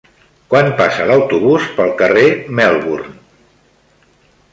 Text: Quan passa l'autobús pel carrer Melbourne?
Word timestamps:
Quan 0.51 0.69
passa 0.77 1.03
l'autobús 1.09 1.67
pel 1.79 1.93
carrer 1.99 2.23
Melbourne? 2.61 3.13